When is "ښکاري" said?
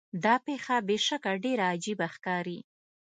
2.15-2.59